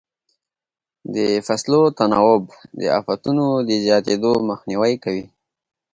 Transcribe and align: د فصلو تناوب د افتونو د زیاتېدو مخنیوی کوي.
د 1.15 1.17
فصلو 1.45 1.81
تناوب 1.97 2.43
د 2.79 2.81
افتونو 2.99 3.45
د 3.67 3.69
زیاتېدو 3.85 4.31
مخنیوی 4.49 4.93
کوي. 5.03 5.25